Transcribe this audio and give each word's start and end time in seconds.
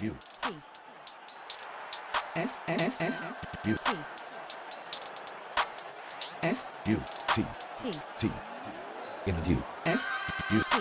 U 0.00 0.14
T 0.42 0.54
F 2.36 2.60
F 2.68 3.02
F 3.02 3.66
U 3.66 3.74
T 3.74 3.96
F 6.44 6.66
U 6.88 7.00
T. 7.26 7.44
T. 7.82 7.90
T. 8.20 8.30
Interview 9.26 9.56
F 9.86 10.46
U. 10.52 10.60
T. 10.60 10.78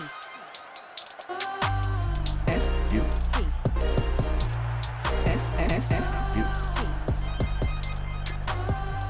F 2.47 2.93
U. 2.93 3.01
T. 3.33 3.43
F 5.25 5.61
F 5.61 5.91
F 5.93 6.37
U. 6.37 6.43
T 6.75 6.85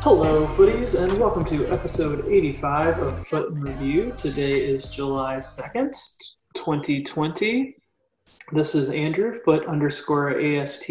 Hello, 0.03 0.47
footies, 0.47 0.97
and 0.97 1.11
welcome 1.19 1.43
to 1.43 1.67
episode 1.67 2.25
85 2.31 2.99
of 2.99 3.27
FUT 3.27 3.47
in 3.49 3.59
Review. 3.59 4.07
Today 4.11 4.69
is 4.69 4.85
July 4.85 5.35
2nd, 5.35 5.91
2020. 6.53 7.75
This 8.53 8.75
is 8.75 8.89
Andrew, 8.89 9.33
foot 9.33 9.67
underscore 9.67 10.39
AST, 10.39 10.89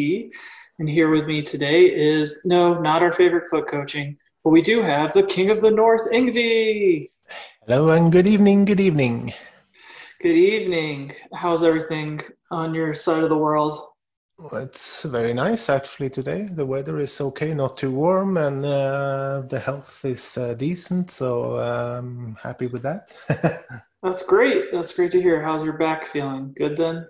and 0.78 0.87
here 0.87 1.09
with 1.09 1.24
me 1.24 1.41
today 1.41 1.84
is 1.84 2.42
no, 2.45 2.79
not 2.79 3.02
our 3.02 3.12
favorite 3.12 3.48
foot 3.48 3.66
coaching, 3.66 4.19
but 4.45 4.51
we 4.51 4.60
do 4.60 4.82
have 4.82 5.15
the 5.15 5.23
King 5.23 5.48
of 5.48 5.62
the 5.62 5.70
North, 5.70 6.06
Ingvi. 6.12 7.09
Hello 7.66 7.88
and 7.92 8.12
good 8.12 8.27
evening. 8.27 8.66
Good 8.66 8.79
evening. 8.79 9.32
Good 10.20 10.37
evening. 10.37 11.12
How's 11.32 11.62
everything 11.62 12.20
on 12.51 12.74
your 12.74 12.92
side 12.92 13.23
of 13.23 13.30
the 13.30 13.38
world? 13.38 13.74
It's 14.52 15.04
very 15.04 15.32
nice 15.32 15.70
actually 15.70 16.10
today. 16.10 16.51
The 16.52 16.66
weather 16.66 16.98
is 16.98 17.18
okay, 17.23 17.54
not 17.54 17.79
too 17.79 17.91
warm, 17.91 18.37
and 18.37 18.66
uh, 18.66 19.45
the 19.48 19.59
health 19.59 20.04
is 20.04 20.37
uh, 20.37 20.52
decent. 20.52 21.10
So 21.10 21.57
I'm 21.57 22.37
happy 22.38 22.66
with 22.66 22.82
that. 22.82 23.15
That's 24.02 24.23
great. 24.23 24.66
That's 24.73 24.93
great 24.93 25.10
to 25.12 25.23
hear. 25.23 25.43
How's 25.43 25.65
your 25.65 25.79
back 25.79 26.04
feeling? 26.04 26.52
Good 26.54 26.77
then? 26.77 27.09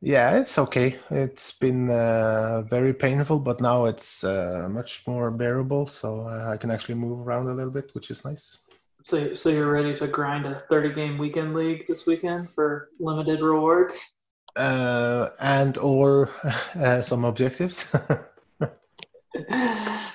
Yeah, 0.00 0.38
it's 0.38 0.58
okay. 0.58 0.96
It's 1.10 1.52
been 1.52 1.90
uh, 1.90 2.62
very 2.62 2.94
painful, 2.94 3.40
but 3.40 3.60
now 3.60 3.86
it's 3.86 4.22
uh, 4.22 4.68
much 4.70 5.06
more 5.06 5.30
bearable. 5.30 5.86
So 5.86 6.26
uh, 6.26 6.50
I 6.52 6.56
can 6.56 6.70
actually 6.70 6.94
move 6.94 7.26
around 7.26 7.48
a 7.48 7.54
little 7.54 7.72
bit, 7.72 7.94
which 7.94 8.10
is 8.10 8.24
nice. 8.24 8.58
So, 9.04 9.34
so 9.34 9.48
you're 9.48 9.72
ready 9.72 9.94
to 9.96 10.06
grind 10.06 10.46
a 10.46 10.58
30 10.58 10.92
game 10.92 11.18
weekend 11.18 11.54
league 11.54 11.86
this 11.88 12.06
weekend 12.06 12.54
for 12.54 12.90
limited 13.00 13.40
rewards? 13.40 14.14
Uh, 14.54 15.30
and 15.40 15.78
or 15.78 16.30
uh, 16.74 17.00
some 17.00 17.24
objectives. 17.24 17.90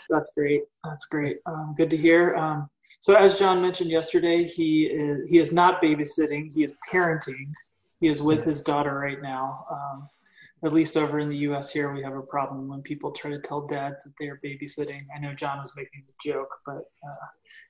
That's 0.09 0.31
great. 0.36 0.61
That's 0.84 1.06
great. 1.08 1.38
Um, 1.45 1.73
good 1.76 1.89
to 1.89 1.98
hear. 1.98 2.36
Um, 2.36 2.70
so, 3.00 3.16
as 3.16 3.39
John 3.39 3.61
mentioned 3.61 3.89
yesterday, 3.89 4.48
he 4.48 4.86
is, 4.86 5.30
he 5.30 5.39
is 5.39 5.52
not 5.52 5.81
babysitting. 5.81 6.54
He 6.54 6.64
is 6.64 6.73
parenting. 6.92 7.52
He 8.04 8.09
is 8.09 8.22
with 8.22 8.44
his 8.44 8.62
daughter 8.62 9.00
right 9.00 9.22
now. 9.22 9.66
Um, 9.72 10.09
at 10.66 10.73
least 10.73 10.98
over 10.98 11.20
in 11.20 11.30
the 11.30 11.38
U.S. 11.38 11.72
here, 11.72 11.94
we 11.94 12.04
have 12.04 12.16
a 12.16 12.22
problem 12.22 12.68
when 12.68 12.82
people 12.82 13.14
try 13.14 13.32
to 13.32 13.40
tell 13.40 13.66
dads 13.66 14.04
that 14.04 14.12
they 14.20 14.28
are 14.28 14.42
babysitting. 14.44 15.00
I 15.16 15.20
know 15.20 15.34
John 15.34 15.60
was 15.60 15.72
making 15.78 16.04
the 16.06 16.32
joke, 16.32 16.50
but 16.66 16.80
uh, 16.80 17.26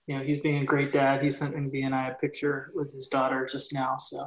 you 0.08 0.16
know 0.16 0.24
he's 0.24 0.40
being 0.40 0.64
a 0.64 0.66
great 0.66 0.92
dad. 0.92 1.22
He 1.22 1.30
sent 1.30 1.56
Envy 1.56 1.84
and 1.84 1.94
I 1.94 2.08
a 2.08 2.16
picture 2.16 2.72
with 2.74 2.92
his 2.92 3.06
daughter 3.10 3.48
just 3.52 3.76
now, 3.76 3.96
so 3.96 4.26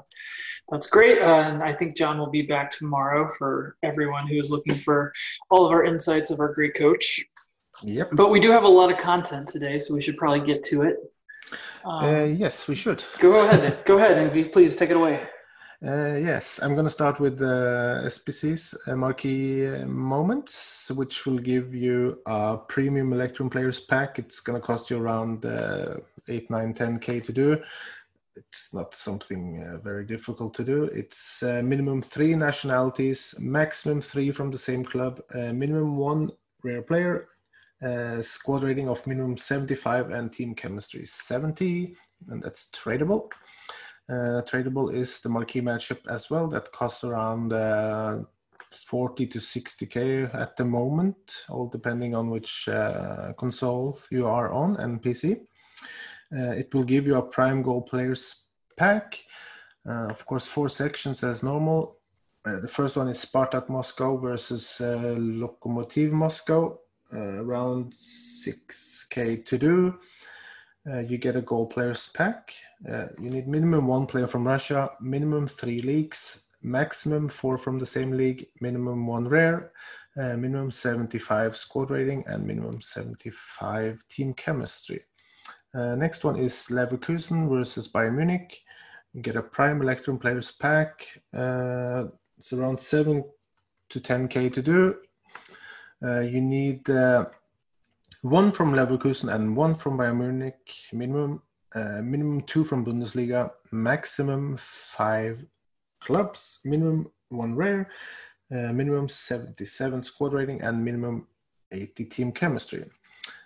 that's 0.71 0.87
great. 0.87 1.21
Uh, 1.21 1.43
and 1.43 1.61
I 1.61 1.75
think 1.75 1.97
John 1.97 2.19
will 2.19 2.31
be 2.31 2.43
back 2.43 2.71
tomorrow 2.71 3.29
for 3.37 3.77
everyone 3.83 4.29
who 4.29 4.39
is 4.39 4.53
looking 4.53 4.77
for 4.77 5.13
all 5.51 5.67
of 5.67 5.73
our 5.73 5.85
insights 5.85 6.31
of 6.31 6.39
our 6.39 6.55
great 6.55 6.75
coach. 6.75 7.25
yep. 7.83 8.11
But 8.13 8.31
we 8.31 8.39
do 8.39 8.53
have 8.53 8.63
a 8.63 8.69
lot 8.69 8.93
of 8.93 8.97
content 8.97 9.49
today, 9.49 9.81
so 9.81 9.93
we 9.93 10.01
should 10.01 10.19
probably 10.19 10.47
get 10.47 10.63
to 10.71 10.83
it. 10.83 10.99
Um, 11.85 12.05
Uh, 12.05 12.25
yes, 12.27 12.69
we 12.69 12.77
should. 12.77 13.03
go 13.19 13.35
ahead. 13.45 13.85
Go 13.85 13.99
ahead, 13.99 14.19
Envy. 14.19 14.45
Please 14.45 14.77
take 14.77 14.91
it 14.91 14.97
away. 14.97 15.21
Uh, 15.85 16.17
yes, 16.17 16.59
I'm 16.63 16.73
going 16.73 16.87
to 16.87 16.91
start 16.91 17.21
with 17.21 17.37
the 17.39 18.03
SBC's 18.07 18.75
uh, 18.87 18.97
marquee 18.97 19.67
uh, 19.67 19.85
moments, 19.85 20.91
which 20.93 21.27
will 21.27 21.39
give 21.39 21.75
you 21.75 22.19
a 22.25 22.57
premium 22.57 23.13
Electrum 23.13 23.51
Players 23.51 23.79
pack. 23.81 24.19
It's 24.19 24.41
going 24.41 24.59
to 24.59 24.67
cost 24.67 24.89
you 24.89 24.97
around 24.97 25.45
uh, 25.45 25.97
8, 26.29 26.51
9, 26.51 26.73
10k 26.73 27.23
to 27.27 27.33
do. 27.33 27.63
It's 28.37 28.73
not 28.73 28.95
something 28.95 29.63
uh, 29.65 29.77
very 29.77 30.07
difficult 30.07 30.55
to 30.55 30.65
do. 30.65 30.85
It's 30.85 31.43
uh, 31.43 31.61
minimum 31.63 32.01
three 32.01 32.35
nationalities, 32.35 33.35
maximum 33.39 34.01
three 34.01 34.31
from 34.31 34.51
the 34.51 34.59
same 34.59 34.83
club, 34.83 35.21
uh, 35.35 35.53
minimum 35.53 35.99
one 35.99 36.31
rare 36.63 36.83
player, 36.83 37.29
squad 38.23 38.63
rating 38.63 38.89
of 38.89 39.07
minimum 39.07 39.37
75, 39.37 40.11
and 40.11 40.33
team 40.33 40.55
chemistry 40.55 41.05
70, 41.05 41.95
and 42.31 42.43
that's 42.43 42.69
tradable. 42.69 43.29
Uh, 44.09 44.41
tradable 44.43 44.95
is 44.95 45.19
the 45.21 45.29
marquee 45.29 45.61
matchup 45.61 45.99
as 46.09 46.31
well. 46.31 46.47
That 46.47 46.71
costs 46.71 47.03
around 47.03 47.53
uh, 47.53 48.19
40 48.87 49.27
to 49.27 49.39
60k 49.39 50.33
at 50.35 50.57
the 50.57 50.65
moment, 50.65 51.45
all 51.49 51.67
depending 51.67 52.15
on 52.15 52.31
which 52.31 52.69
uh, 52.69 53.33
console 53.37 53.99
you 54.11 54.27
are 54.27 54.53
on 54.53 54.77
and 54.77 55.03
PC. 55.03 55.41
Uh, 56.33 56.53
it 56.53 56.73
will 56.73 56.85
give 56.85 57.07
you 57.07 57.17
a 57.17 57.23
prime 57.23 57.63
goal 57.63 57.83
players 57.83 58.47
pack. 58.77 59.23
Uh, 59.89 60.07
of 60.07 60.25
course, 60.27 60.47
four 60.47 60.69
sections 60.69 61.25
as 61.25 61.43
normal. 61.43 61.99
Uh, 62.45 62.61
the 62.61 62.69
first 62.69 62.97
one 62.97 63.09
is 63.09 63.25
Spartak 63.25 63.69
Moscow 63.69 64.17
versus 64.19 64.79
Lokomotiv 64.81 66.13
Moscow, 66.13 66.79
around 67.13 67.93
6k 67.93 69.45
to 69.47 69.59
do. 69.59 69.99
Uh, 70.89 71.01
you 71.01 71.19
get 71.19 71.35
a 71.35 71.41
goal 71.41 71.67
players 71.67 72.09
pack. 72.15 72.55
Uh, 72.89 73.07
you 73.21 73.29
need 73.29 73.49
minimum 73.49 73.89
one 73.89 74.07
player 74.07 74.29
from 74.29 74.47
Russia, 74.47 74.91
minimum 75.01 75.49
three 75.49 75.81
leagues, 75.81 76.47
maximum 76.63 77.29
four 77.29 77.59
from 77.59 77.79
the 77.79 77.87
same 77.87 78.13
league, 78.13 78.47
minimum 78.61 79.05
one 79.05 79.29
rare, 79.29 79.73
uh, 80.17 80.37
minimum 80.37 80.71
75 80.71 81.57
squad 81.57 81.91
rating, 81.91 82.23
and 82.29 82.47
minimum 82.47 82.81
75 82.81 83.99
team 84.09 84.33
chemistry. 84.35 85.01
Uh, 85.75 85.97
next 85.97 86.25
one 86.25 86.37
is 86.37 86.69
Leverkusen 86.71 87.49
versus 87.49 87.91
Bayern 87.91 88.17
Munich. 88.17 88.63
You 89.13 89.23
get 89.23 89.37
a 89.37 89.43
prime 89.43 89.83
Electrum 89.83 90.19
players 90.19 90.53
pack. 90.53 91.21
Uh, 91.35 92.05
it's 92.39 92.53
around 92.53 92.79
7 92.79 93.25
to 93.89 94.01
10k 94.01 94.53
to 94.53 94.63
do. 94.63 94.95
You 96.03 96.41
need 96.41 96.85
one 98.23 98.51
from 98.51 98.73
Leverkusen 98.73 99.35
and 99.35 99.57
one 99.57 99.75
from 99.75 99.99
Bayern 99.99 100.19
Munich 100.19 100.73
minimum. 100.93 101.43
Uh, 101.75 102.01
minimum 102.03 102.41
two 102.43 102.65
from 102.65 102.87
Bundesliga, 102.87 103.51
maximum 103.71 104.57
five 104.57 105.45
clubs, 106.01 106.61
minimum 106.65 107.11
one 107.29 107.55
rare, 107.55 107.91
uh, 108.51 108.73
minimum 108.73 109.09
77 109.09 110.03
squad 110.03 110.33
rating, 110.33 110.63
and 110.63 110.83
minimum 110.83 111.27
80 111.73 112.05
team 112.07 112.33
chemistry. 112.33 112.85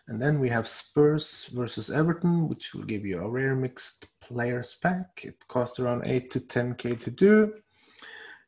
And 0.09 0.21
then 0.21 0.39
we 0.39 0.49
have 0.49 0.69
Spurs 0.69 1.47
versus 1.47 1.91
Everton, 1.91 2.49
which 2.49 2.75
will 2.75 2.83
give 2.83 3.07
you 3.07 3.21
a 3.21 3.29
rare 3.29 3.55
mixed 3.55 4.07
players 4.21 4.77
pack. 4.81 5.23
It 5.25 5.47
costs 5.49 5.79
around 5.79 6.07
8 6.07 6.31
to 6.33 6.41
10k 6.41 7.01
to 7.01 7.11
do. 7.11 7.55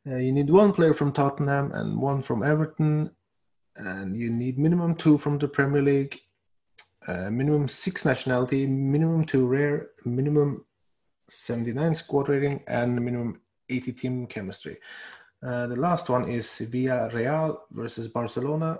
Uh, 0.06 0.16
you 0.16 0.32
need 0.32 0.50
one 0.50 0.72
player 0.72 0.92
from 0.92 1.12
Tottenham 1.12 1.70
and 1.72 2.00
one 2.00 2.20
from 2.22 2.42
Everton, 2.42 3.10
and 3.76 4.16
you 4.16 4.30
need 4.30 4.58
minimum 4.58 4.94
two 4.94 5.18
from 5.18 5.38
the 5.38 5.48
Premier 5.48 5.82
League, 5.82 6.20
uh, 7.08 7.30
minimum 7.30 7.68
six 7.68 8.04
nationality, 8.04 8.66
minimum 8.66 9.24
two 9.24 9.46
rare, 9.46 9.90
minimum 10.04 10.64
79 11.28 11.94
squad 11.94 12.28
rating, 12.28 12.62
and 12.66 12.94
minimum 12.94 13.40
80 13.68 13.92
team 13.92 14.26
chemistry. 14.26 14.78
Uh, 15.42 15.66
the 15.66 15.76
last 15.76 16.08
one 16.08 16.28
is 16.28 16.46
Villarreal 16.46 17.58
versus 17.72 18.08
Barcelona. 18.08 18.78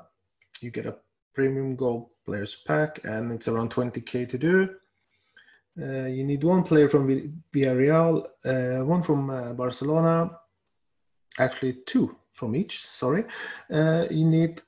You 0.61 0.71
get 0.71 0.87
a 0.87 0.97
premium 1.35 1.75
gold 1.75 2.11
players 2.25 2.63
pack, 2.67 3.01
and 3.05 3.33
it's 3.33 3.49
around 3.49 3.71
20k 3.73 4.29
to 4.29 4.39
do. 4.39 4.69
Uh, 5.81 6.07
you 6.07 6.23
need 6.25 6.45
one 6.45 6.63
player 6.63 6.89
from 6.89 7.09
Vi- 7.09 7.31
Villarreal, 7.53 8.27
uh, 8.45 8.85
one 8.85 9.03
from 9.03 9.31
uh, 9.31 9.53
Barcelona, 9.55 10.31
actually 11.39 11.79
two 11.87 12.15
from 12.33 12.55
each. 12.55 12.87
Sorry. 12.87 13.25
Uh, 13.71 14.07
you 14.11 14.27
need 14.27 14.61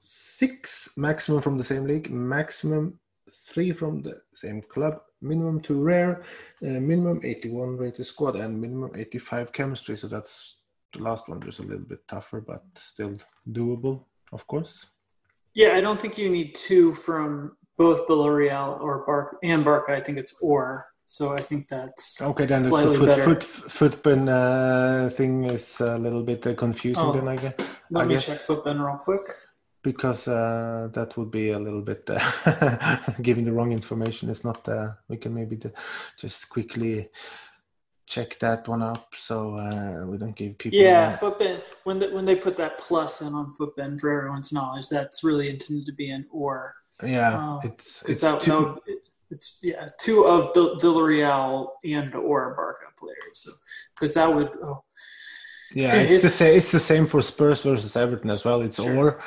six 0.00 0.94
maximum 0.96 1.40
from 1.42 1.56
the 1.56 1.64
same 1.64 1.84
league, 1.84 2.10
maximum 2.10 2.98
three 3.30 3.72
from 3.72 4.02
the 4.02 4.20
same 4.34 4.62
club, 4.62 5.00
minimum 5.20 5.60
two 5.60 5.80
rare, 5.80 6.22
uh, 6.64 6.80
minimum 6.80 7.20
81 7.22 7.76
rated 7.76 8.06
squad, 8.06 8.36
and 8.36 8.60
minimum 8.60 8.90
85 8.96 9.52
chemistry. 9.52 9.96
So 9.96 10.08
that's 10.08 10.62
the 10.92 11.02
last 11.02 11.28
one. 11.28 11.40
Just 11.40 11.60
a 11.60 11.62
little 11.62 11.84
bit 11.84 12.06
tougher, 12.08 12.40
but 12.40 12.64
still 12.76 13.16
doable, 13.52 14.04
of 14.32 14.46
course. 14.46 14.86
Yeah, 15.54 15.74
I 15.74 15.80
don't 15.80 16.00
think 16.00 16.16
you 16.16 16.30
need 16.30 16.54
two 16.54 16.94
from 16.94 17.56
both 17.76 18.06
Villarreal 18.06 18.80
or 18.80 19.04
Barca 19.04 19.36
and 19.42 19.64
Barca. 19.64 19.94
I 19.94 20.00
think 20.00 20.18
it's 20.18 20.34
or. 20.40 20.86
So 21.06 21.34
I 21.34 21.40
think 21.40 21.66
that's 21.66 22.22
Okay, 22.22 22.46
then 22.46 22.58
it's 22.58 22.70
the 22.70 22.94
foot, 22.94 23.42
foot, 23.42 23.42
footpin 23.42 24.28
uh, 24.28 25.10
thing 25.12 25.42
is 25.42 25.80
a 25.80 25.96
little 25.96 26.22
bit 26.22 26.46
uh, 26.46 26.54
confusing. 26.54 27.04
Oh. 27.04 27.12
Then 27.12 27.26
I 27.26 27.36
guess. 27.36 27.54
Let 27.90 28.04
I 28.04 28.06
me 28.06 28.14
guess- 28.14 28.26
check 28.26 28.36
Futbin 28.56 28.78
real 28.86 28.98
quick. 28.98 29.26
Because 29.82 30.28
uh, 30.28 30.88
that 30.92 31.16
would 31.16 31.30
be 31.30 31.50
a 31.50 31.58
little 31.58 31.80
bit 31.80 32.04
uh, 32.10 32.98
giving 33.22 33.44
the 33.46 33.52
wrong 33.52 33.72
information. 33.72 34.28
It's 34.28 34.44
not. 34.44 34.68
Uh, 34.68 34.90
we 35.08 35.16
can 35.16 35.34
maybe 35.34 35.58
just 36.18 36.50
quickly 36.50 37.08
check 38.06 38.38
that 38.40 38.66
one 38.68 38.82
up 38.82 39.14
so 39.16 39.54
uh, 39.56 40.04
we 40.04 40.18
don't 40.18 40.34
give 40.36 40.58
people. 40.58 40.78
Yeah, 40.78 41.16
Futbin. 41.16 41.62
When 41.84 41.98
they, 41.98 42.08
when 42.08 42.24
they 42.26 42.36
put 42.36 42.56
that 42.58 42.76
plus 42.78 43.22
in 43.22 43.32
on 43.34 43.54
Futbin 43.54 43.98
for 43.98 44.10
everyone's 44.10 44.52
knowledge, 44.52 44.88
that's 44.90 45.24
really 45.24 45.48
intended 45.48 45.86
to 45.86 45.92
be 45.92 46.10
an 46.10 46.26
or. 46.30 46.74
yeah, 47.02 47.38
Oh, 47.40 47.60
it's 47.66 48.02
it's 48.06 48.20
that, 48.20 48.40
two, 48.40 48.58
would- 48.58 48.78
it- 48.86 49.04
it's 49.30 49.60
yeah 49.62 49.86
two 49.98 50.24
of 50.26 50.52
Vill- 50.54 50.76
Villarreal 50.76 51.68
and 51.84 52.14
or 52.16 52.52
Barca 52.54 52.86
players. 52.98 53.16
So 53.34 53.52
because 53.94 54.12
that 54.14 54.34
would 54.34 54.50
oh, 54.62 54.82
yeah, 55.72 55.94
it 55.94 56.10
it's 56.10 56.22
the 56.22 56.28
same. 56.28 56.58
It's 56.58 56.72
the 56.72 56.80
same 56.80 57.06
for 57.06 57.22
Spurs 57.22 57.62
versus 57.62 57.94
Everton 57.96 58.28
as 58.28 58.44
well. 58.44 58.60
It's 58.60 58.76
Sure. 58.82 58.96
or. 58.98 59.22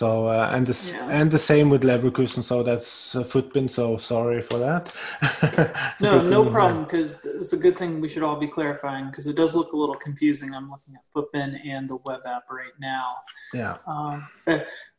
So 0.00 0.28
uh, 0.28 0.50
and 0.54 0.66
the 0.66 0.76
Yeah. 0.80 1.18
and 1.18 1.30
the 1.30 1.42
same 1.52 1.68
with 1.68 1.82
Leverkusen. 1.82 2.42
So 2.42 2.62
that's 2.62 3.14
uh, 3.14 3.22
Futbin. 3.22 3.68
So 3.68 3.98
sorry 3.98 4.40
for 4.40 4.58
that. 4.66 4.84
no 6.00 6.22
no 6.22 6.40
um, 6.46 6.52
problem 6.58 6.84
because 6.84 7.10
it's 7.40 7.52
a 7.52 7.60
good 7.64 7.76
thing 7.76 8.00
we 8.00 8.08
should 8.08 8.22
all 8.22 8.40
be 8.46 8.50
clarifying 8.56 9.04
because 9.10 9.26
it 9.26 9.36
does 9.36 9.52
look 9.54 9.72
a 9.74 9.76
little 9.82 10.00
confusing. 10.06 10.54
I'm 10.54 10.70
looking 10.70 10.94
at 11.00 11.04
Futbin 11.14 11.50
and 11.74 11.86
the 11.86 11.98
web 12.08 12.22
app 12.34 12.44
right 12.50 12.76
now. 12.80 13.08
Yeah, 13.52 13.76
Um, 13.86 14.26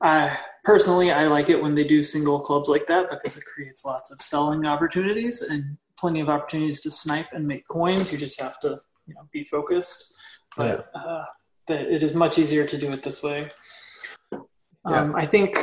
I 0.02 0.38
personally 0.72 1.10
I 1.12 1.24
like 1.36 1.50
it 1.50 1.60
when 1.64 1.74
they 1.74 1.88
do 1.96 2.04
single 2.04 2.40
clubs 2.40 2.70
like 2.70 2.86
that 2.94 3.10
because 3.10 3.38
it 3.40 3.46
creates 3.52 3.84
lots 3.84 4.12
of 4.12 4.22
selling 4.22 4.68
opportunities 4.68 5.42
and 5.42 5.62
plenty 5.98 6.20
of 6.26 6.30
opportunities 6.30 6.80
to 6.82 6.92
snipe 6.92 7.30
and 7.34 7.44
make 7.54 7.64
coins. 7.68 8.12
You 8.12 8.20
just 8.20 8.40
have 8.40 8.60
to 8.66 8.70
you 9.08 9.16
know 9.16 9.24
be 9.32 9.44
focused. 9.56 10.00
But 10.56 10.92
uh, 10.94 11.26
that 11.70 11.82
it 11.96 12.04
is 12.04 12.14
much 12.14 12.38
easier 12.38 12.66
to 12.68 12.78
do 12.78 12.92
it 12.92 13.02
this 13.02 13.24
way. 13.24 13.50
Um, 14.86 15.16
I 15.16 15.26
think 15.26 15.58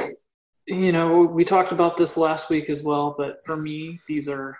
you 0.66 0.92
know 0.92 1.22
we 1.22 1.44
talked 1.44 1.72
about 1.72 1.96
this 1.96 2.16
last 2.16 2.50
week 2.50 2.70
as 2.70 2.82
well, 2.82 3.14
but 3.16 3.38
for 3.44 3.56
me 3.56 4.00
these 4.06 4.28
are 4.28 4.56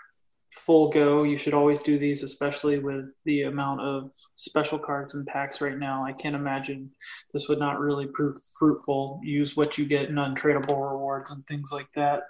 full 0.51 0.89
go. 0.89 1.23
You 1.23 1.37
should 1.37 1.55
always 1.55 1.81
do 1.81 1.99
these, 1.99 2.23
especially 2.23 2.79
with 2.79 3.07
the 3.25 3.43
amount 3.43 3.81
of 3.83 4.13
special 4.37 4.79
cards 4.79 5.15
and 5.15 5.27
packs 5.27 5.61
right 5.61 5.79
now. 5.79 6.05
I 6.05 6.13
can't 6.13 6.35
imagine 6.35 6.91
this 7.33 7.49
would 7.49 7.59
not 7.59 7.79
really 7.79 8.07
prove 8.07 8.35
fruitful. 8.59 9.21
Use 9.23 9.57
what 9.57 9.79
you 9.79 9.87
get 9.87 10.09
in 10.09 10.17
untradeable 10.17 10.91
rewards 10.91 11.31
and 11.31 11.47
things 11.47 11.71
like 11.73 11.89
that. 11.95 12.23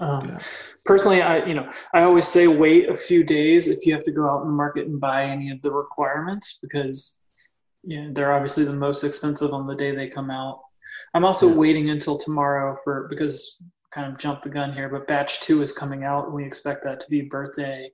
Um, 0.00 0.28
Yeah. 0.28 0.38
Personally, 0.84 1.22
I 1.22 1.44
you 1.44 1.54
know 1.54 1.70
I 1.92 2.02
always 2.02 2.26
say 2.26 2.46
wait 2.46 2.88
a 2.88 2.96
few 2.96 3.22
days 3.22 3.68
if 3.68 3.86
you 3.86 3.94
have 3.94 4.04
to 4.04 4.12
go 4.12 4.28
out 4.28 4.44
and 4.44 4.52
market 4.52 4.86
and 4.86 5.00
buy 5.00 5.24
any 5.24 5.50
of 5.50 5.60
the 5.62 5.70
requirements 5.70 6.58
because 6.62 7.20
you 7.84 8.02
know, 8.02 8.12
they're 8.12 8.32
obviously 8.32 8.64
the 8.64 8.72
most 8.72 9.04
expensive 9.04 9.52
on 9.52 9.66
the 9.66 9.74
day 9.74 9.94
they 9.94 10.08
come 10.08 10.30
out. 10.30 10.62
I'm 11.14 11.24
also 11.24 11.48
Yeah. 11.48 11.54
waiting 11.56 11.90
until 11.90 12.16
tomorrow 12.18 12.76
for 12.84 13.06
because 13.08 13.62
kind 13.90 14.10
of 14.10 14.18
jump 14.18 14.42
the 14.42 14.50
gun 14.50 14.72
here, 14.72 14.88
but 14.88 15.06
batch 15.06 15.40
two 15.40 15.62
is 15.62 15.72
coming 15.72 16.04
out 16.04 16.26
and 16.26 16.34
we 16.34 16.44
expect 16.44 16.84
that 16.84 17.00
to 17.00 17.08
be 17.10 17.22
birthday 17.22 17.90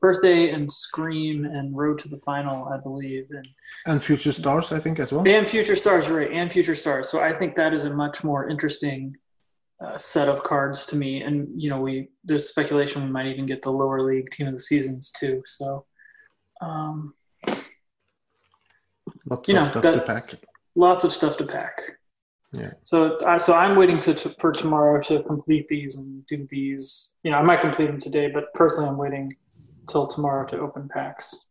birthday 0.00 0.50
and 0.50 0.70
scream 0.72 1.44
and 1.44 1.76
road 1.76 1.98
to 1.98 2.08
the 2.08 2.18
final, 2.24 2.66
I 2.68 2.78
believe. 2.78 3.26
And 3.30 3.46
and 3.86 4.02
Future 4.02 4.32
Stars, 4.32 4.72
I 4.72 4.80
think 4.80 4.98
as 4.98 5.12
well. 5.12 5.28
and 5.28 5.46
Future 5.46 5.76
Stars, 5.76 6.08
right? 6.10 6.32
And 6.32 6.50
Future 6.52 6.74
Stars. 6.74 7.08
So 7.10 7.20
I 7.20 7.32
think 7.38 7.54
that 7.56 7.72
is 7.74 7.84
a 7.84 7.90
much 7.90 8.24
more 8.24 8.48
interesting 8.48 9.14
uh, 9.84 9.96
set 9.96 10.26
of 10.26 10.42
cards 10.42 10.86
to 10.86 10.96
me. 10.96 11.22
And 11.22 11.48
you 11.60 11.68
know, 11.70 11.80
we 11.80 12.08
there's 12.24 12.48
speculation 12.48 13.04
we 13.04 13.10
might 13.10 13.26
even 13.26 13.46
get 13.46 13.62
the 13.62 13.70
lower 13.70 14.00
league 14.02 14.30
team 14.30 14.48
of 14.48 14.54
the 14.54 14.60
seasons 14.60 15.10
too. 15.12 15.42
So 15.46 15.84
um, 16.62 17.14
Lots 19.26 19.48
you 19.48 19.56
of 19.56 19.64
know, 19.64 19.70
stuff 19.70 19.82
that- 19.82 19.92
to 19.94 20.00
pack. 20.00 20.34
lots 20.74 21.04
of 21.04 21.12
stuff 21.12 21.36
to 21.36 21.44
pack. 21.46 21.74
Yeah. 22.52 22.70
So 22.82 23.18
so 23.38 23.54
I'm 23.54 23.76
waiting 23.76 23.98
to, 24.00 24.14
to 24.14 24.34
for 24.38 24.52
tomorrow 24.52 25.00
to 25.02 25.22
complete 25.22 25.68
these 25.68 25.98
and 25.98 26.26
do 26.26 26.46
these. 26.48 27.14
You 27.22 27.30
know, 27.30 27.38
I 27.38 27.42
might 27.42 27.60
complete 27.60 27.86
them 27.86 28.00
today, 28.00 28.30
but 28.30 28.52
personally, 28.54 28.88
I'm 28.88 28.96
waiting 28.96 29.32
till 29.88 30.06
tomorrow 30.06 30.46
to 30.48 30.58
open 30.58 30.88
packs. 30.88 31.48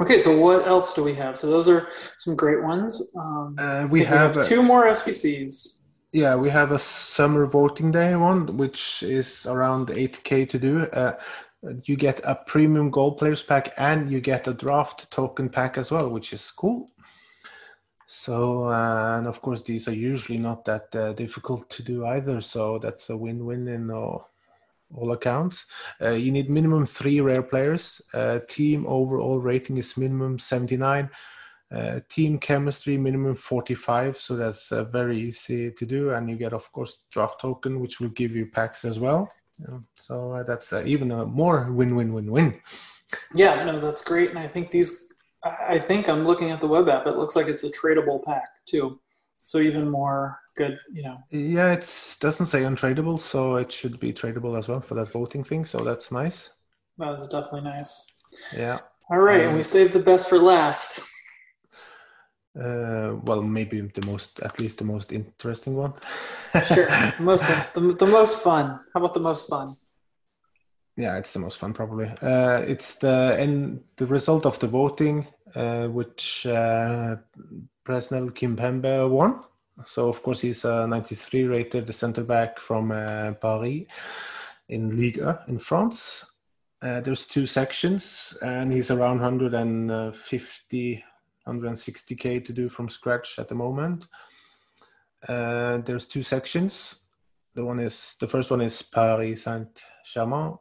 Okay, 0.00 0.18
so 0.18 0.38
what 0.38 0.66
else 0.66 0.92
do 0.92 1.02
we 1.02 1.14
have? 1.14 1.38
So 1.38 1.48
those 1.50 1.68
are 1.68 1.88
some 2.18 2.36
great 2.36 2.62
ones. 2.62 3.12
Um, 3.16 3.56
Uh, 3.58 3.86
we 3.90 4.04
have, 4.04 4.36
a, 4.36 4.42
two 4.42 4.62
more 4.62 4.84
SBCs. 4.84 5.78
yeah, 6.12 6.36
we 6.36 6.50
have 6.50 6.70
a 6.72 6.78
summer 6.78 7.46
voting 7.46 7.92
day 7.92 8.14
one, 8.14 8.58
which 8.58 9.02
is 9.02 9.46
around 9.46 9.88
8k 9.88 10.48
to 10.50 10.58
do. 10.58 10.80
Uh, 10.92 11.14
you 11.84 11.96
get 11.96 12.20
a 12.24 12.34
premium 12.34 12.90
gold 12.90 13.16
players 13.16 13.42
pack 13.42 13.72
and 13.78 14.10
you 14.10 14.20
get 14.20 14.46
a 14.46 14.52
draft 14.52 15.10
token 15.10 15.48
pack 15.48 15.78
as 15.78 15.90
well, 15.90 16.10
which 16.10 16.32
is 16.34 16.50
cool. 16.50 16.90
So, 18.06 18.68
uh, 18.68 19.16
and 19.18 19.26
of 19.26 19.42
course, 19.42 19.62
these 19.62 19.88
are 19.88 19.94
usually 19.94 20.38
not 20.38 20.64
that 20.64 20.94
uh, 20.94 21.12
difficult 21.12 21.68
to 21.70 21.82
do 21.82 22.06
either. 22.06 22.40
So 22.40 22.78
that's 22.78 23.10
a 23.10 23.16
win-win 23.16 23.68
in 23.68 23.90
all, 23.90 24.30
all 24.94 25.12
accounts. 25.12 25.66
Uh, 26.00 26.10
you 26.10 26.30
need 26.30 26.48
minimum 26.48 26.86
three 26.86 27.20
rare 27.20 27.42
players. 27.42 28.00
Uh, 28.14 28.38
team 28.48 28.86
overall 28.86 29.40
rating 29.40 29.76
is 29.76 29.96
minimum 29.96 30.38
79. 30.38 31.10
Uh, 31.72 31.98
team 32.08 32.38
chemistry 32.38 32.96
minimum 32.96 33.34
45 33.34 34.16
so 34.16 34.36
that's 34.36 34.70
uh, 34.70 34.84
very 34.84 35.18
easy 35.18 35.72
to 35.72 35.84
do 35.84 36.10
and 36.10 36.30
you 36.30 36.36
get 36.36 36.52
of 36.52 36.70
course 36.70 36.98
draft 37.10 37.40
token 37.40 37.80
which 37.80 37.98
will 37.98 38.10
give 38.10 38.36
you 38.36 38.46
packs 38.46 38.84
as 38.84 39.00
well 39.00 39.28
Yeah, 39.58 39.78
so 39.96 40.44
that's 40.46 40.72
even 40.72 41.10
a 41.10 41.26
more 41.26 41.72
win-win-win-win 41.72 42.60
Yeah, 43.34 43.62
no, 43.64 43.80
that's 43.80 44.02
great, 44.02 44.30
and 44.30 44.38
I 44.38 44.48
think 44.48 44.70
these. 44.70 45.12
I 45.68 45.78
think 45.78 46.08
I'm 46.08 46.26
looking 46.26 46.50
at 46.50 46.60
the 46.60 46.66
web 46.68 46.88
app. 46.88 47.06
It 47.06 47.16
looks 47.16 47.36
like 47.36 47.46
it's 47.48 47.64
a 47.64 47.70
tradable 47.70 48.22
pack 48.24 48.48
too, 48.66 49.00
so 49.44 49.58
even 49.58 49.88
more 49.90 50.38
good. 50.56 50.78
You 50.92 51.02
know, 51.04 51.18
yeah 51.30 51.72
it 51.72 52.16
doesn't 52.20 52.46
say 52.46 52.62
untradeable 52.62 53.18
so 53.18 53.56
it 53.56 53.70
should 53.72 53.98
be 54.00 54.12
tradable 54.12 54.56
as 54.58 54.68
well 54.68 54.80
for 54.80 54.94
that 54.94 55.10
voting 55.12 55.44
thing 55.44 55.64
so 55.64 55.78
that's 55.78 56.10
nice 56.12 56.50
that 56.98 57.14
is 57.14 57.28
definitely 57.28 57.62
nice. 57.62 58.06
yeah 58.52 58.78
All 59.10 59.18
right, 59.18 59.42
and 59.42 59.50
Um, 59.50 59.56
we 59.56 59.62
saved 59.62 59.92
the 59.92 60.00
best 60.00 60.28
for 60.28 60.38
last. 60.38 61.06
uh, 62.58 63.14
well 63.22 63.42
maybe 63.42 63.80
the 63.82 64.06
most 64.06 64.40
at 64.40 64.58
least 64.58 64.78
the 64.78 64.84
most 64.84 65.12
interesting 65.12 65.74
one 65.76 65.92
Sure, 66.64 66.88
most 67.20 67.46
the, 67.74 67.94
the 67.98 68.06
most 68.06 68.42
fun. 68.42 68.80
How 68.94 69.00
about 69.00 69.14
the 69.14 69.20
most 69.20 69.48
fun? 69.48 69.76
Yeah, 70.96 71.18
it's 71.18 71.32
the 71.32 71.38
most 71.40 71.58
fun 71.58 71.74
probably. 71.74 72.06
Uh, 72.22 72.62
it's 72.66 72.96
the 72.96 73.36
and 73.38 73.82
the 73.96 74.06
result 74.06 74.46
of 74.46 74.58
the 74.58 74.66
voting, 74.66 75.26
uh, 75.56 75.88
which 75.88 76.46
uh, 76.46 77.16
Presnel 77.84 78.30
Kimpembe 78.30 79.08
won. 79.08 79.42
So 79.84 80.08
of 80.08 80.22
course 80.22 80.40
he's 80.40 80.64
a 80.64 80.86
93 80.86 81.44
rated 81.44 81.94
center 81.94 82.22
back 82.22 82.60
from 82.60 82.92
uh, 82.92 83.32
Paris 83.32 83.84
in 84.68 84.96
Liga 84.96 85.44
in 85.48 85.58
France. 85.58 86.24
Uh, 86.82 87.00
there's 87.00 87.26
two 87.26 87.46
sections, 87.46 88.36
and 88.42 88.70
he's 88.70 88.90
around 88.90 89.18
150, 89.20 91.04
160k 91.48 92.44
to 92.44 92.52
do 92.52 92.68
from 92.68 92.88
scratch 92.88 93.38
at 93.38 93.48
the 93.48 93.54
moment. 93.54 94.06
Uh, 95.26 95.78
there's 95.78 96.06
two 96.06 96.22
sections. 96.22 97.06
The 97.54 97.64
one 97.64 97.78
is 97.78 98.16
the 98.20 98.28
first 98.28 98.50
one 98.50 98.60
is 98.60 98.82
Paris 98.82 99.44
Saint 99.44 99.82
Germain, 100.04 100.58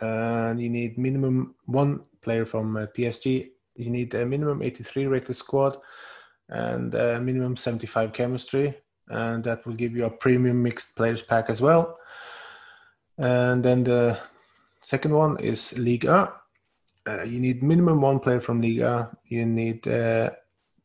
and 0.00 0.60
you 0.60 0.68
need 0.68 0.98
minimum 0.98 1.54
one 1.64 2.02
player 2.20 2.44
from 2.44 2.76
uh, 2.76 2.86
PSG. 2.96 3.50
You 3.78 3.90
need 3.90 4.12
a 4.14 4.26
minimum 4.26 4.60
83 4.62 5.06
rated 5.06 5.36
squad 5.36 5.78
and 6.48 6.94
a 6.94 7.20
minimum 7.20 7.56
75 7.56 8.12
chemistry, 8.12 8.76
and 9.08 9.44
that 9.44 9.64
will 9.64 9.74
give 9.74 9.94
you 9.94 10.04
a 10.04 10.10
premium 10.10 10.62
mixed 10.62 10.96
players 10.96 11.22
pack 11.22 11.48
as 11.48 11.60
well. 11.60 11.98
And 13.18 13.64
then 13.64 13.84
the 13.84 14.18
second 14.80 15.14
one 15.14 15.38
is 15.38 15.78
Liga. 15.78 16.32
Uh, 17.06 17.22
you 17.22 17.40
need 17.40 17.62
minimum 17.62 18.00
one 18.00 18.18
player 18.18 18.40
from 18.40 18.60
Liga. 18.60 19.16
You 19.26 19.46
need 19.46 19.86
a 19.86 20.36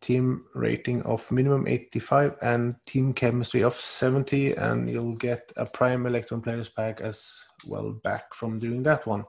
team 0.01 0.45
rating 0.53 1.01
of 1.03 1.31
minimum 1.31 1.67
85 1.67 2.35
and 2.41 2.75
team 2.85 3.13
chemistry 3.13 3.63
of 3.63 3.73
70, 3.73 4.53
and 4.53 4.87
you'll 4.87 5.15
get 5.15 5.51
a 5.57 5.65
prime 5.65 6.05
Electrum 6.05 6.41
players 6.41 6.69
pack 6.69 7.01
as 7.01 7.43
well 7.65 7.91
back 8.03 8.33
from 8.35 8.59
doing 8.59 8.83
that 8.83 9.07
one. 9.07 9.25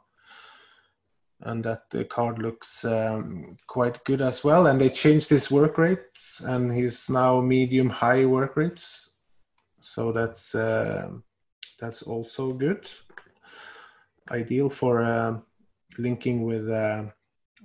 And 1.44 1.62
that 1.64 1.90
the 1.90 2.04
card 2.04 2.38
looks 2.38 2.84
um, 2.84 3.56
quite 3.66 4.02
good 4.04 4.22
as 4.22 4.42
well. 4.42 4.66
And 4.66 4.80
they 4.80 4.88
changed 4.88 5.28
his 5.28 5.50
work 5.50 5.76
rates, 5.76 6.40
and 6.40 6.72
he's 6.72 7.10
now 7.10 7.40
medium 7.40 7.90
high 7.90 8.24
work 8.24 8.56
rates. 8.56 9.10
So 9.80 10.10
that's 10.12 10.54
uh, 10.54 11.10
that's 11.78 12.02
also 12.02 12.52
good. 12.52 12.88
Ideal 14.30 14.70
for 14.70 15.02
uh, 15.02 15.38
linking 15.98 16.44
with 16.44 16.70
uh, 16.70 17.04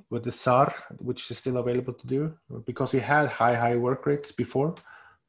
with 0.09 0.23
the 0.23 0.31
SAR, 0.31 0.73
which 0.97 1.31
is 1.31 1.37
still 1.37 1.57
available 1.57 1.93
to 1.93 2.07
do 2.07 2.33
because 2.65 2.91
he 2.91 2.99
had 2.99 3.29
high 3.29 3.55
high 3.55 3.75
work 3.77 4.05
rates 4.05 4.31
before, 4.31 4.75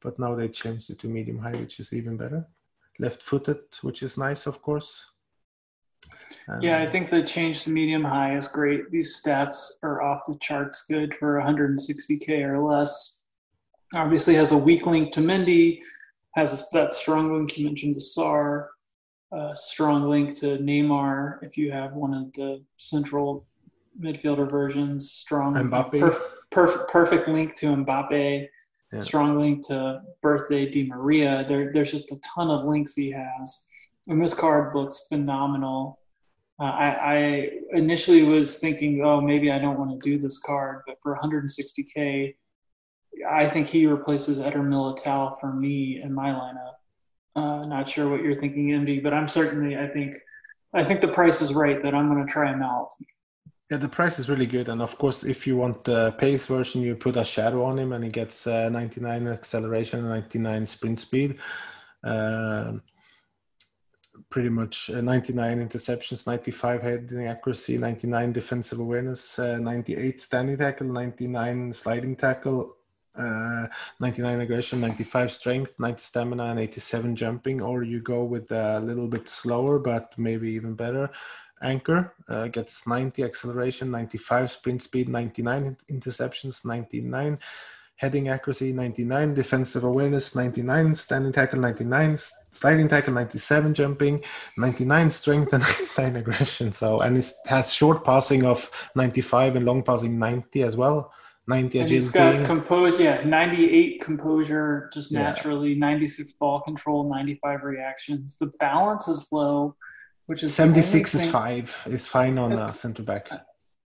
but 0.01 0.19
now 0.19 0.35
they 0.35 0.47
changed 0.47 0.89
it 0.89 0.99
to 0.99 1.07
medium 1.07 1.39
high, 1.39 1.51
which 1.51 1.79
is 1.79 1.93
even 1.93 2.17
better. 2.17 2.45
Left 2.99 3.21
footed, 3.21 3.61
which 3.81 4.03
is 4.03 4.17
nice, 4.17 4.45
of 4.47 4.61
course. 4.61 5.11
Yeah, 6.61 6.81
I 6.81 6.87
think 6.87 7.09
the 7.09 7.21
change 7.21 7.63
to 7.63 7.71
medium 7.71 8.03
high 8.03 8.35
is 8.35 8.47
great. 8.47 8.89
These 8.91 9.21
stats 9.21 9.73
are 9.83 10.01
off 10.01 10.21
the 10.27 10.35
charts 10.39 10.85
good 10.89 11.15
for 11.15 11.39
160k 11.39 12.43
or 12.43 12.59
less. 12.59 13.25
Obviously, 13.95 14.35
has 14.35 14.51
a 14.51 14.57
weak 14.57 14.85
link 14.85 15.11
to 15.13 15.19
Mendy, 15.19 15.79
has 16.35 16.53
a, 16.53 16.65
that 16.73 16.93
strong 16.93 17.33
link 17.33 17.57
you 17.57 17.65
mentioned 17.65 17.95
to 17.95 18.01
Sar, 18.01 18.69
a 19.33 19.53
strong 19.53 20.09
link 20.09 20.33
to 20.35 20.57
Neymar 20.57 21.43
if 21.43 21.57
you 21.57 21.71
have 21.71 21.93
one 21.93 22.13
of 22.13 22.31
the 22.33 22.63
central 22.77 23.45
midfielder 23.99 24.49
versions. 24.49 25.11
Strong, 25.11 25.55
Mbappe. 25.55 25.93
perf- 25.93 26.21
perf- 26.51 26.87
perfect 26.87 27.27
link 27.27 27.55
to 27.55 27.67
Mbappe. 27.67 28.47
Yeah. 28.91 28.99
Strong 28.99 29.39
link 29.39 29.65
to 29.67 30.01
birthday 30.21 30.69
Di 30.69 30.85
Maria. 30.85 31.45
There, 31.47 31.71
there's 31.71 31.91
just 31.91 32.11
a 32.11 32.19
ton 32.19 32.49
of 32.49 32.65
links 32.65 32.93
he 32.93 33.09
has, 33.11 33.69
and 34.07 34.21
this 34.21 34.33
card 34.33 34.75
looks 34.75 35.07
phenomenal. 35.07 36.00
Uh, 36.61 36.65
I, 36.65 37.15
I 37.15 37.49
initially 37.71 38.21
was 38.21 38.59
thinking, 38.59 39.03
oh, 39.03 39.19
maybe 39.19 39.51
I 39.51 39.57
don't 39.57 39.79
want 39.79 39.99
to 39.99 40.09
do 40.09 40.19
this 40.19 40.37
card, 40.37 40.83
but 40.85 40.97
for 41.01 41.17
160k, 41.17 42.35
I 43.29 43.47
think 43.47 43.67
he 43.67 43.87
replaces 43.87 44.39
Eder 44.39 44.59
Militao 44.59 45.39
for 45.39 45.51
me 45.51 45.99
in 46.03 46.13
my 46.13 46.29
lineup. 46.29 46.75
Uh, 47.35 47.65
not 47.65 47.89
sure 47.89 48.09
what 48.09 48.21
you're 48.21 48.35
thinking, 48.35 48.73
Envy, 48.73 48.99
but 48.99 49.11
I'm 49.11 49.27
certainly. 49.27 49.75
I 49.75 49.87
think, 49.87 50.17
I 50.73 50.83
think 50.83 51.01
the 51.01 51.07
price 51.07 51.41
is 51.41 51.53
right 51.55 51.81
that 51.81 51.95
I'm 51.95 52.13
going 52.13 52.25
to 52.25 52.31
try 52.31 52.53
him 52.53 52.61
out. 52.61 52.89
Yeah, 53.71 53.77
the 53.77 53.89
price 53.89 54.19
is 54.19 54.29
really 54.29 54.45
good, 54.45 54.69
and 54.69 54.83
of 54.83 54.95
course, 54.99 55.23
if 55.23 55.47
you 55.47 55.57
want 55.57 55.83
the 55.85 56.11
pace 56.19 56.45
version, 56.45 56.81
you 56.81 56.95
put 56.95 57.17
a 57.17 57.23
shadow 57.23 57.63
on 57.63 57.79
him, 57.79 57.93
and 57.93 58.03
he 58.03 58.11
gets 58.11 58.45
uh, 58.45 58.69
99 58.69 59.27
acceleration, 59.29 60.07
99 60.07 60.67
sprint 60.67 60.99
speed, 60.99 61.39
uh, 62.03 62.73
pretty 64.29 64.49
much 64.49 64.89
uh, 64.89 65.01
99 65.01 65.67
interceptions, 65.67 66.27
95 66.27 66.81
heading 66.81 67.27
accuracy, 67.27 67.77
99 67.77 68.31
defensive 68.31 68.79
awareness, 68.79 69.39
uh, 69.39 69.57
98 69.57 70.21
standing 70.21 70.57
tackle, 70.57 70.87
99 70.87 71.73
sliding 71.73 72.15
tackle, 72.15 72.75
uh, 73.15 73.67
99 73.99 74.41
aggression, 74.41 74.81
95 74.81 75.31
strength, 75.31 75.79
90 75.79 75.99
stamina, 75.99 76.45
and 76.45 76.59
87 76.59 77.15
jumping. 77.15 77.61
Or 77.61 77.83
you 77.83 77.99
go 77.99 78.23
with 78.23 78.51
a 78.51 78.79
little 78.79 79.07
bit 79.07 79.27
slower, 79.27 79.79
but 79.79 80.13
maybe 80.17 80.49
even 80.51 80.75
better. 80.75 81.09
Anchor 81.61 82.13
uh, 82.27 82.47
gets 82.47 82.87
90 82.87 83.23
acceleration, 83.23 83.91
95 83.91 84.51
sprint 84.51 84.81
speed, 84.81 85.09
99 85.09 85.77
interceptions, 85.89 86.65
99 86.65 87.37
heading 88.01 88.29
accuracy, 88.29 88.73
99 88.73 89.35
defensive 89.35 89.83
awareness, 89.83 90.35
99 90.35 90.95
standing 90.95 91.31
tackle, 91.31 91.59
99 91.59 92.17
sliding 92.49 92.87
tackle, 92.87 93.13
97 93.13 93.75
jumping, 93.75 94.23
99 94.57 95.11
strength, 95.11 95.53
and 95.53 95.63
99 95.97 96.15
aggression. 96.15 96.71
So 96.71 97.01
and 97.01 97.15
it 97.15 97.31
has 97.45 97.71
short 97.71 98.03
passing 98.03 98.43
of 98.43 98.69
95 98.95 99.55
and 99.57 99.65
long 99.65 99.83
passing 99.83 100.17
90 100.17 100.63
as 100.63 100.75
well. 100.75 101.13
90 101.47 101.79
And 101.79 101.89
he's 101.89 102.09
got 102.09 102.45
composure, 102.45 103.01
yeah, 103.03 103.23
98 103.23 104.01
composure, 104.01 104.89
just 104.93 105.11
Yeah. 105.11 105.23
naturally, 105.23 105.75
96 105.75 106.33
ball 106.33 106.61
control, 106.61 107.07
95 107.09 107.63
reactions. 107.63 108.35
The 108.37 108.47
balance 108.59 109.07
is 109.07 109.27
low, 109.31 109.75
which 110.27 110.41
is 110.43 110.53
76 110.55 111.13
is 111.15 111.21
thing- 111.21 111.31
five. 111.31 111.83
Is 111.87 112.07
fine 112.07 112.37
on 112.39 112.53
uh, 112.53 112.67
center 112.67 113.03
back. 113.03 113.27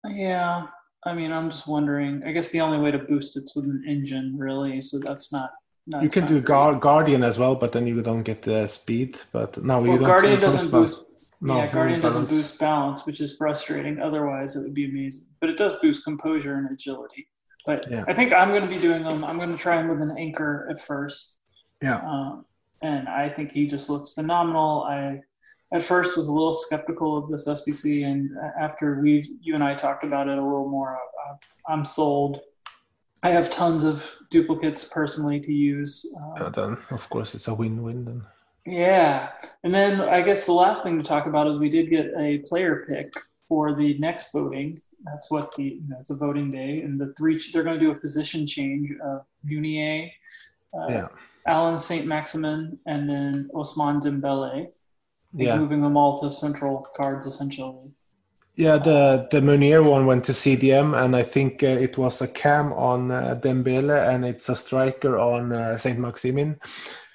Yeah, 0.05 0.67
I 1.06 1.14
mean, 1.14 1.32
I'm 1.32 1.50
just 1.50 1.68
wondering. 1.68 2.24
I 2.26 2.32
guess 2.32 2.50
the 2.50 2.62
only 2.62 2.80
way 2.80 2.92
to 2.92 3.00
boost 3.00 3.36
it's 3.38 3.56
with 3.56 3.66
an 3.66 3.84
engine, 3.88 4.36
really. 4.38 4.80
So 4.82 5.00
that's 5.00 5.32
not. 5.34 5.52
You 6.02 6.08
can 6.08 6.28
do 6.28 6.40
Guard, 6.40 6.80
Guardian 6.80 7.24
as 7.24 7.38
well, 7.38 7.56
but 7.56 7.74
then 7.74 7.86
you 7.86 8.02
don't 8.02 8.24
get 8.24 8.42
the 8.42 8.68
speed. 8.68 9.18
But 9.34 9.62
no, 9.64 9.84
you 9.84 9.98
don't. 9.98 10.04
Guardian 10.06 10.40
doesn't 10.40 10.72
balance. 10.72 10.96
boost. 10.96 11.06
No, 11.42 11.58
yeah, 11.58 11.72
Guardian 11.74 12.00
doesn't 12.00 12.26
balance. 12.26 12.32
boost 12.42 12.60
balance, 12.60 13.06
which 13.06 13.20
is 13.20 13.36
frustrating. 13.36 14.00
Otherwise, 14.00 14.56
it 14.56 14.62
would 14.64 14.74
be 14.74 14.86
amazing. 14.86 15.26
But 15.42 15.50
it 15.50 15.58
does 15.58 15.74
boost 15.82 16.06
composure 16.06 16.56
and 16.56 16.72
agility. 16.72 17.28
But 17.66 17.86
Yeah. 17.92 18.06
I 18.08 18.14
think 18.14 18.32
I'm 18.32 18.50
going 18.50 18.62
to 18.62 18.68
be 18.70 18.78
doing 18.78 19.04
them. 19.04 19.26
I'm 19.26 19.38
going 19.38 19.52
to 19.52 19.58
try 19.58 19.76
them 19.78 19.90
with 19.90 20.02
an 20.02 20.16
anchor 20.18 20.68
at 20.72 20.80
first. 20.80 21.40
Yeah. 21.82 21.98
Um, 21.98 22.46
and 22.82 23.10
I 23.10 23.28
think 23.30 23.52
he 23.52 23.66
just 23.66 23.90
looks 23.90 24.14
phenomenal. 24.14 24.84
I 24.84 25.20
at 25.74 25.82
first 25.82 26.15
was 26.15 26.27
a 26.27 26.32
little 26.32 26.53
skeptical 26.53 27.18
of 27.18 27.30
this 27.30 27.48
SBC, 27.48 28.06
and 28.06 28.30
after 28.60 29.01
we, 29.01 29.38
you 29.42 29.56
and 29.56 29.63
I 29.63 29.74
talked 29.74 30.03
about 30.03 30.27
it 30.27 30.38
a 30.38 30.44
little 30.44 30.70
more, 30.70 30.96
uh, 31.27 31.36
I'm 31.68 31.84
sold. 31.84 32.42
I 33.24 33.30
have 33.30 33.50
tons 33.50 33.84
of 33.84 34.08
duplicates 34.30 34.84
personally 34.84 35.39
to 35.39 35.51
use. 35.51 36.06
Um, 36.22 36.51
then 36.51 36.77
of 36.92 37.10
course 37.10 37.34
it's 37.34 37.48
a 37.48 37.53
win-win. 37.53 38.06
Then 38.06 38.24
yeah, 38.65 39.32
and 39.63 39.74
then 39.74 40.01
I 40.01 40.22
guess 40.22 40.46
the 40.46 40.53
last 40.53 40.84
thing 40.84 40.98
to 40.98 41.03
talk 41.03 41.25
about 41.25 41.48
is 41.48 41.58
we 41.58 41.70
did 41.70 41.89
get 41.89 42.12
a 42.18 42.38
player 42.39 42.86
pick 42.88 43.12
for 43.48 43.74
the 43.74 43.98
next 43.98 44.32
voting. 44.32 44.77
That's 45.06 45.32
what 45.32 45.56
the 45.56 45.63
you 45.63 45.82
know, 45.88 45.98
it's 46.00 46.12
a 46.12 46.15
voting 46.15 46.51
day, 46.51 46.82
and 46.82 47.00
the 47.00 47.13
three 47.18 47.39
they're 47.51 47.63
going 47.63 47.80
to 47.80 47.86
do 47.86 47.92
a 47.92 47.96
position 47.96 48.46
change 48.46 48.92
of 49.03 49.25
Meunier, 49.44 50.10
uh, 50.77 50.88
yeah, 50.89 51.08
Allan 51.48 51.80
Saint 51.80 52.06
Maximin, 52.06 52.77
and 52.86 53.10
then 53.10 53.50
Ousmane 53.56 54.01
Dembele. 54.01 54.68
Yeah, 55.34 55.58
moving 55.58 55.82
them 55.82 55.98
all 55.98 56.16
to 56.22 56.30
central 56.30 56.86
cards 56.96 57.25
essentially. 57.25 57.92
yeah. 58.56 58.78
The 58.78 59.28
the 59.32 59.42
Meunier 59.42 59.82
one 59.84 60.06
went 60.06 60.25
to 60.25 60.32
CDM, 60.32 60.94
and 60.96 61.16
I 61.16 61.24
think 61.24 61.63
uh, 61.63 61.68
it 61.68 61.98
was 61.98 62.22
a 62.22 62.28
cam 62.28 62.72
on 62.74 63.12
uh, 63.12 63.40
Dembele, 63.42 64.10
and 64.13 64.24
it's 64.25 64.50
a 64.50 64.56
striker 64.56 65.18
on 65.18 65.52
uh, 65.52 65.78
Saint 65.78 66.00
Maximin. 66.00 66.60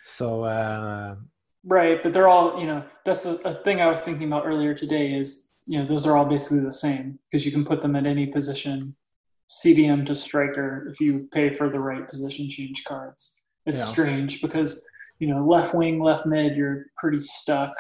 So 0.03 0.45
uh, 0.45 1.17
Right, 1.65 2.03
but 2.03 2.13
they're 2.13 2.29
all 2.29 2.59
you 2.61 2.67
know. 2.67 2.83
That's 3.05 3.23
the 3.25 3.41
a 3.49 3.55
thing 3.55 3.81
I 3.81 3.87
was 3.91 4.01
thinking 4.03 4.27
about 4.27 4.47
earlier 4.47 4.75
today. 4.75 5.13
Is 5.15 5.53
you 5.67 5.79
know 5.79 5.87
those 5.87 6.07
are 6.07 6.17
all 6.17 6.25
basically 6.25 6.61
the 6.61 6.73
same 6.73 7.19
because 7.31 7.45
you 7.47 7.53
can 7.53 7.65
put 7.65 7.81
them 7.81 7.95
at 7.97 8.07
any 8.07 8.27
position, 8.27 8.95
CDM 9.49 10.07
to 10.07 10.15
striker 10.15 10.89
if 10.91 11.01
you 11.01 11.29
pay 11.33 11.53
for 11.53 11.69
the 11.71 11.81
right 11.81 12.09
position 12.09 12.49
change 12.49 12.85
cards. 12.85 13.43
It's 13.67 13.83
Yeah. 13.83 13.93
strange 13.93 14.41
because 14.41 14.85
you 15.19 15.29
know 15.29 15.45
left 15.47 15.75
wing, 15.75 16.01
left 16.01 16.27
mid, 16.27 16.57
you're 16.57 16.87
pretty 16.97 17.19
stuck, 17.21 17.75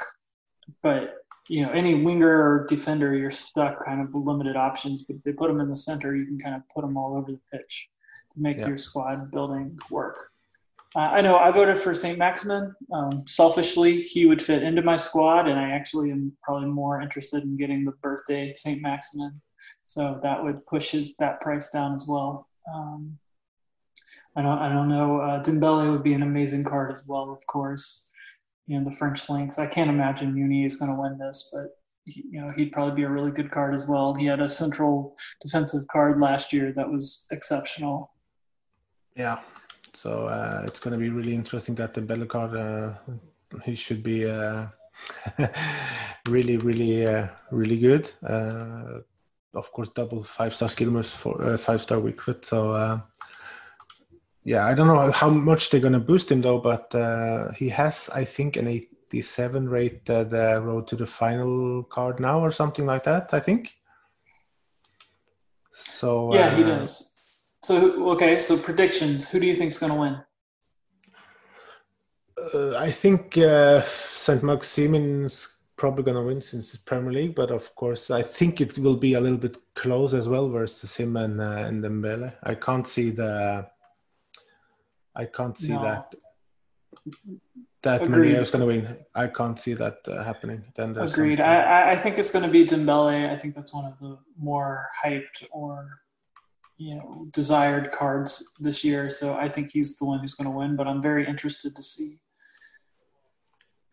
but 0.82 1.14
you 1.48 1.62
know 1.64 1.70
any 1.72 1.94
winger 2.02 2.28
or 2.28 2.66
defender, 2.68 3.14
you're 3.16 3.30
stuck 3.30 3.84
kind 3.84 4.00
of 4.00 4.14
limited 4.14 4.56
options. 4.56 5.04
But 5.04 5.16
if 5.16 5.22
they 5.22 5.32
put 5.32 5.48
them 5.48 5.60
in 5.60 5.68
the 5.68 5.76
center, 5.76 6.14
you 6.14 6.26
can 6.26 6.38
kind 6.38 6.54
of 6.54 6.62
put 6.74 6.82
them 6.82 6.96
all 6.96 7.16
over 7.16 7.32
the 7.32 7.40
pitch 7.52 7.88
to 8.34 8.40
make 8.40 8.58
Yeah. 8.58 8.68
your 8.68 8.76
squad 8.76 9.30
building 9.30 9.78
work. 9.90 10.30
Uh, 10.96 11.00
I 11.00 11.20
know 11.20 11.36
I 11.36 11.50
voted 11.50 11.78
for 11.78 11.94
St. 11.94 12.18
Maximin. 12.18 12.74
Um, 12.92 13.26
selfishly, 13.26 14.00
he 14.00 14.24
would 14.24 14.40
fit 14.40 14.62
into 14.62 14.80
my 14.80 14.96
squad, 14.96 15.46
and 15.46 15.58
I 15.58 15.70
actually 15.70 16.10
am 16.10 16.32
probably 16.42 16.68
more 16.70 17.02
interested 17.02 17.42
in 17.42 17.56
getting 17.58 17.84
the 17.84 17.92
birthday 18.02 18.52
St. 18.54 18.80
Maximin. 18.80 19.40
So 19.84 20.18
that 20.22 20.42
would 20.42 20.64
push 20.66 20.90
his, 20.90 21.10
that 21.18 21.40
price 21.42 21.68
down 21.68 21.92
as 21.92 22.06
well. 22.08 22.48
Um, 22.74 23.18
I 24.34 24.42
don't, 24.42 24.58
I 24.58 24.68
don't 24.70 24.88
know. 24.88 25.20
Uh, 25.20 25.42
Dembele 25.42 25.90
would 25.90 26.02
be 26.02 26.14
an 26.14 26.22
amazing 26.22 26.64
card 26.64 26.90
as 26.90 27.02
well, 27.06 27.30
of 27.30 27.46
course. 27.46 28.12
You 28.68 28.78
know, 28.78 28.84
the 28.84 28.96
French 28.96 29.28
links. 29.28 29.58
I 29.58 29.66
can't 29.66 29.90
imagine 29.90 30.34
Muni 30.34 30.64
is 30.64 30.76
going 30.76 30.94
to 30.94 31.00
win 31.00 31.18
this, 31.18 31.52
but 31.52 31.70
he, 32.04 32.24
you 32.30 32.40
know, 32.40 32.52
he'd 32.56 32.70
probably 32.70 32.94
be 32.94 33.02
a 33.02 33.10
really 33.10 33.32
good 33.32 33.50
card 33.50 33.74
as 33.74 33.88
well. 33.88 34.14
He 34.14 34.26
had 34.26 34.40
a 34.40 34.48
central 34.48 35.16
defensive 35.42 35.84
card 35.90 36.20
last 36.20 36.52
year 36.52 36.72
that 36.74 36.88
was 36.88 37.26
exceptional. 37.32 38.12
yeah, 39.16 39.40
so 39.94 40.26
uh, 40.26 40.62
it's 40.66 40.78
going 40.78 40.92
to 40.92 40.98
be 40.98 41.08
really 41.08 41.34
interesting 41.34 41.74
that 41.76 41.94
the 41.94 42.26
card 42.26 42.54
uh, 42.56 42.92
he 43.64 43.74
should 43.74 44.02
be 44.02 44.28
uh, 44.28 44.66
really, 46.28 46.56
really, 46.56 47.06
uh, 47.06 47.28
really 47.50 47.78
good. 47.78 48.10
Uh, 48.22 49.00
of 49.54 49.72
course, 49.72 49.88
double 49.88 50.22
five 50.22 50.54
star 50.54 50.68
skillers 50.68 51.06
for 51.06 51.42
uh, 51.42 51.58
five 51.58 51.80
star 51.80 52.00
recruit. 52.00 52.44
So 52.44 52.72
uh, 52.72 53.00
yeah, 54.44 54.66
I 54.66 54.74
don't 54.74 54.86
know 54.86 55.10
how 55.12 55.30
much 55.30 55.70
they're 55.70 55.80
going 55.80 55.92
to 55.92 56.00
boost 56.00 56.30
him 56.30 56.40
though, 56.40 56.58
but 56.58 56.94
uh, 56.94 57.52
he 57.52 57.68
has, 57.68 58.08
I 58.14 58.24
think, 58.24 58.56
an 58.56 58.66
87 58.66 59.68
rate 59.68 60.08
uh, 60.08 60.24
the 60.24 60.60
road 60.62 60.88
to 60.88 60.96
the 60.96 61.06
final 61.06 61.82
card 61.84 62.20
now 62.20 62.40
or 62.40 62.50
something 62.50 62.86
like 62.86 63.04
that. 63.04 63.32
I 63.32 63.40
think. 63.40 63.74
So 65.72 66.34
Yeah, 66.34 66.54
he 66.54 66.64
uh, 66.64 66.68
does. 66.68 67.14
So 67.62 68.10
okay, 68.12 68.38
so 68.38 68.56
predictions. 68.56 69.28
Who 69.30 69.40
do 69.40 69.46
you 69.46 69.54
think's 69.54 69.78
going 69.78 69.92
to 69.92 69.98
win? 69.98 70.20
Uh, 72.54 72.78
I 72.78 72.90
think 72.90 73.36
uh, 73.36 73.82
St. 73.82 74.42
Maximin's 74.42 75.58
probably 75.76 76.04
going 76.04 76.16
to 76.16 76.22
win 76.22 76.40
since 76.40 76.74
it's 76.74 76.82
Premier 76.82 77.12
League, 77.12 77.34
but 77.34 77.50
of 77.50 77.74
course, 77.74 78.10
I 78.10 78.22
think 78.22 78.60
it 78.60 78.78
will 78.78 78.96
be 78.96 79.14
a 79.14 79.20
little 79.20 79.38
bit 79.38 79.56
close 79.74 80.14
as 80.14 80.28
well 80.28 80.48
versus 80.48 80.94
him 80.94 81.16
and 81.16 81.40
uh, 81.40 81.64
and 81.66 81.82
Dembele. 81.82 82.34
I 82.42 82.54
can't 82.54 82.86
see 82.86 83.10
the. 83.10 83.66
I 85.18 85.24
can't 85.26 85.58
see 85.58 85.72
No. 85.74 85.82
that. 85.82 86.14
That 87.82 88.02
Agreed. 88.02 88.10
Meunier 88.32 88.40
is 88.40 88.50
going 88.50 88.60
to 88.60 88.66
win. 88.66 88.96
I 89.14 89.26
can't 89.28 89.58
see 89.58 89.74
that 89.74 89.98
uh, 90.08 90.22
happening. 90.22 90.64
Then 90.76 90.92
there's 90.94 91.12
Agreed. 91.12 91.38
something- 91.38 91.44
I, 91.46 91.92
I- 91.92 91.96
think 91.96 92.18
it's 92.18 92.30
going 92.30 92.44
to 92.44 92.50
be 92.50 92.64
Dembele. 92.64 93.30
I 93.30 93.36
think 93.36 93.54
that's 93.54 93.72
one 93.74 93.84
of 93.84 93.98
the 94.00 94.18
more 94.38 94.88
hyped 95.04 95.44
or 95.50 96.00
you 96.76 96.94
know 96.96 97.26
desired 97.32 97.90
cards 97.92 98.54
this 98.60 98.84
year. 98.84 99.10
So 99.10 99.34
I 99.34 99.48
think 99.48 99.70
he's 99.72 99.96
the 99.98 100.04
one 100.04 100.18
who's 100.20 100.34
going 100.34 100.46
to 100.50 100.56
win. 100.56 100.76
But 100.76 100.86
I'm 100.86 101.02
very 101.02 101.26
interested 101.26 101.74
to 101.76 101.82
see. 101.82 102.16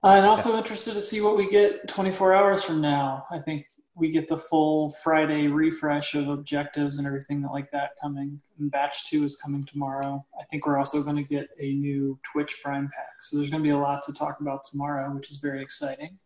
And 0.03 0.25
also 0.25 0.55
interested 0.57 0.93
to 0.93 1.01
see 1.01 1.21
what 1.21 1.35
we 1.35 1.49
get 1.49 1.87
24 1.87 2.35
hours 2.35 2.63
from 2.63 2.79
now. 2.81 3.25
I 3.31 3.39
think 3.39 3.65
we 3.97 4.09
get 4.11 4.27
the 4.27 4.37
full 4.37 4.89
Friday 5.03 5.47
refresh 5.47 6.15
of 6.15 6.27
objectives 6.27 6.97
and 6.97 7.07
everything 7.07 7.41
like 7.43 7.71
that 7.71 7.91
coming. 8.01 8.39
And 8.59 8.69
batch 8.69 9.05
two 9.09 9.23
is 9.23 9.37
coming 9.37 9.63
tomorrow. 9.65 10.25
I 10.39 10.43
think 10.49 10.65
we're 10.67 10.77
also 10.77 11.01
going 11.01 11.15
to 11.15 11.23
get 11.23 11.47
a 11.59 11.73
new 11.73 12.19
Twitch 12.31 12.57
Prime 12.61 12.89
pack. 12.93 13.13
So 13.21 13.37
there's 13.37 13.49
going 13.49 13.63
to 13.63 13.67
be 13.67 13.73
a 13.73 13.77
lot 13.79 14.01
to 14.05 14.13
talk 14.13 14.41
about 14.41 14.63
tomorrow, 14.69 15.09
which 15.15 15.31
is 15.31 15.37
very 15.37 15.61
exciting. 15.61 16.19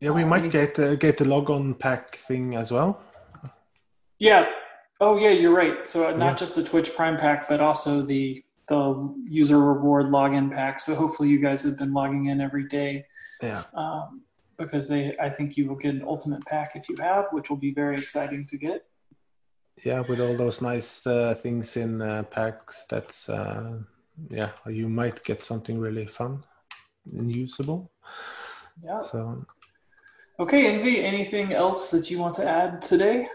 yeah, 0.00 0.10
we 0.10 0.24
uh, 0.24 0.26
might 0.26 0.50
get 0.50 0.78
uh, 0.78 0.96
get 0.96 1.16
the 1.18 1.24
log 1.24 1.50
on 1.50 1.74
pack 1.74 2.16
thing 2.16 2.56
as 2.56 2.72
well. 2.72 3.00
Yeah. 4.18 4.46
Oh, 5.00 5.16
yeah, 5.18 5.30
you're 5.30 5.54
right. 5.54 5.86
So 5.86 6.08
uh, 6.08 6.10
not 6.16 6.30
Yeah. 6.30 6.34
just 6.34 6.54
the 6.56 6.64
Twitch 6.64 6.94
Prime 6.96 7.16
pack, 7.16 7.48
but 7.48 7.60
also 7.60 8.02
the 8.02 8.44
the 8.66 9.14
user 9.26 9.58
reward 9.58 10.06
login 10.06 10.52
pack. 10.52 10.78
So 10.78 10.94
hopefully 10.94 11.30
you 11.30 11.38
guys 11.40 11.62
have 11.62 11.78
been 11.78 11.94
logging 11.94 12.26
in 12.26 12.38
every 12.40 12.68
day 12.68 13.06
Yeah. 13.42 13.62
um, 13.72 14.20
because 14.58 14.88
they. 14.88 15.16
I 15.18 15.30
think 15.30 15.56
you 15.56 15.68
will 15.68 15.76
get 15.76 15.94
an 15.94 16.04
ultimate 16.06 16.44
pack 16.46 16.72
if 16.74 16.88
you 16.88 16.96
have, 17.00 17.26
which 17.30 17.50
will 17.50 17.56
be 17.56 17.72
very 17.72 17.96
exciting 17.96 18.46
to 18.46 18.58
get. 18.58 18.84
Yeah, 19.84 20.00
with 20.00 20.20
all 20.20 20.36
those 20.36 20.60
nice 20.60 21.06
uh, 21.06 21.34
things 21.34 21.76
in 21.76 22.02
uh, 22.02 22.24
packs, 22.24 22.84
that's 22.90 23.28
uh, 23.28 23.78
yeah, 24.28 24.50
you 24.66 24.88
might 24.88 25.22
get 25.24 25.42
something 25.42 25.78
really 25.78 26.06
fun 26.06 26.44
and 27.16 27.34
usable. 27.34 27.90
Yeah. 28.82 29.00
So 29.00 29.46
Okay, 30.40 30.72
Envy. 30.72 31.04
Anything 31.04 31.52
else 31.52 31.90
that 31.90 32.10
you 32.10 32.18
want 32.18 32.34
to 32.36 32.48
add 32.48 32.80
today? 32.80 33.28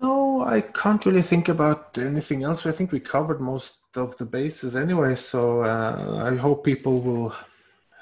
no, 0.00 0.42
I 0.42 0.62
can't 0.62 1.04
really 1.04 1.22
think 1.22 1.50
about 1.50 1.98
anything 1.98 2.44
else. 2.44 2.64
I 2.64 2.72
think 2.72 2.92
we 2.92 3.00
covered 3.00 3.40
most 3.40 3.78
of 3.94 4.16
the 4.16 4.24
bases 4.24 4.74
anyway. 4.74 5.14
So 5.16 5.62
uh, 5.62 6.30
I 6.32 6.36
hope 6.36 6.64
people 6.64 7.00
will 7.02 7.34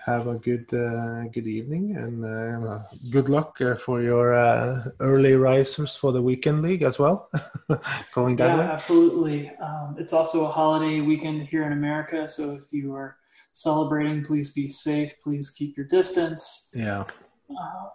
have 0.05 0.27
a 0.27 0.39
good 0.39 0.73
uh, 0.75 1.25
good 1.33 1.47
evening 1.47 1.97
and 1.97 2.25
uh, 2.25 2.79
good 3.11 3.31
luck 3.31 3.59
uh, 3.63 3.75
for 3.75 4.03
your 4.03 4.35
uh, 4.35 4.85
early 5.01 5.35
risers 5.35 5.97
for 5.97 6.13
the 6.13 6.21
weekend 6.21 6.63
league 6.63 6.83
as 6.83 6.99
well. 6.99 7.31
Going 8.15 8.37
that 8.37 8.49
yeah, 8.49 8.59
way. 8.59 8.65
absolutely. 8.65 9.51
Um, 9.63 9.97
it's 9.99 10.13
also 10.13 10.45
a 10.45 10.49
holiday 10.49 11.01
weekend 11.01 11.43
here 11.49 11.65
in 11.65 11.73
America, 11.73 12.29
so 12.29 12.53
if 12.53 12.71
you 12.71 12.95
are 12.95 13.17
celebrating, 13.53 14.23
please 14.23 14.53
be 14.53 14.69
safe. 14.69 15.15
Please 15.23 15.51
keep 15.51 15.77
your 15.77 15.87
distance. 15.87 16.75
Yeah. 16.77 17.05
Uh, 17.51 17.89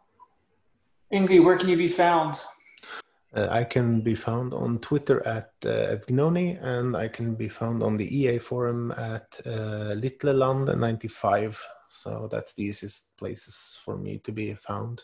where 1.11 1.57
can 1.57 1.69
you 1.69 1.77
be 1.77 1.87
found? 1.87 2.41
Uh, 3.35 3.47
I 3.51 3.63
can 3.63 4.01
be 4.01 4.15
found 4.15 4.55
on 4.55 4.79
Twitter 4.79 5.25
at 5.27 5.51
uh, 5.63 5.95
Evgnoni, 5.95 6.57
and 6.63 6.97
I 6.97 7.07
can 7.07 7.35
be 7.35 7.49
found 7.49 7.83
on 7.83 7.97
the 7.97 8.07
EA 8.17 8.39
forum 8.39 8.91
at 8.97 9.39
uh, 9.45 9.93
Litleland95. 9.93 11.55
So 11.89 12.29
that's 12.31 12.53
the 12.53 12.63
easiest 12.63 13.17
places 13.17 13.77
for 13.83 13.97
me 13.97 14.19
to 14.19 14.31
be 14.31 14.53
found. 14.53 15.03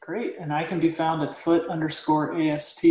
Great. 0.00 0.34
And 0.38 0.52
I 0.52 0.64
can 0.64 0.80
be 0.80 0.90
found 0.90 1.22
at 1.22 1.32
foot 1.32 1.68
underscore 1.68 2.38
AST 2.38 2.84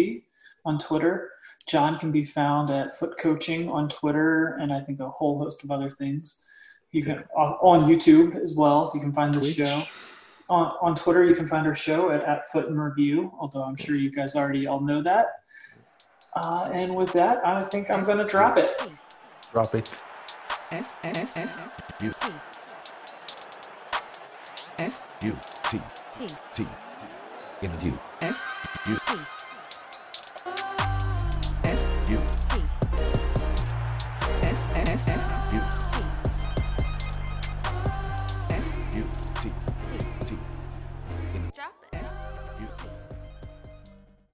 on 0.65 0.79
Twitter. 0.79 1.29
John 1.67 1.99
can 1.99 2.11
be 2.11 2.23
found 2.23 2.69
at 2.69 2.93
foot 2.93 3.17
coaching 3.19 3.69
on 3.69 3.89
Twitter, 3.89 4.57
and 4.59 4.71
I 4.71 4.79
think 4.79 4.99
a 5.01 5.09
whole 5.09 5.37
host 5.37 5.63
of 5.63 5.71
other 5.71 5.89
things. 5.89 6.49
You 6.91 7.03
can 7.03 7.23
uh, 7.37 7.55
on 7.61 7.81
YouTube 7.81 8.41
as 8.41 8.55
well. 8.55 8.89
You 8.93 9.01
can 9.01 9.13
find 9.13 9.33
the 9.35 9.41
show 9.41 9.83
on, 10.49 10.73
on 10.81 10.95
Twitter. 10.95 11.25
You 11.25 11.35
can 11.35 11.47
find 11.47 11.67
our 11.67 11.75
show 11.75 12.11
at, 12.11 12.23
at 12.23 12.45
Foot 12.49 12.67
and 12.67 12.81
Review. 12.81 13.31
Although 13.39 13.63
I'm 13.63 13.75
sure 13.75 13.95
you 13.95 14.11
guys 14.11 14.35
already 14.35 14.67
all 14.67 14.79
know 14.79 15.03
that. 15.03 15.27
Uh, 16.33 16.69
and 16.73 16.95
with 16.95 17.11
that, 17.13 17.45
I 17.45 17.59
think 17.59 17.93
I'm 17.93 18.05
going 18.05 18.17
to 18.17 18.25
drop 18.25 18.57
it. 18.57 18.87
Drop 19.51 19.75
it. 19.75 20.03
F 20.71 20.95
F 21.03 21.37
F 21.37 22.01
U 22.03 22.09
T 22.09 22.27
F 22.27 22.50
U 25.23 25.37
T. 25.63 25.79
T. 26.17 26.25
T. 26.55 26.65
Interview 27.61 27.93
F 28.21 28.87
eh? 28.87 28.91
U 28.91 28.95
T 28.95 29.40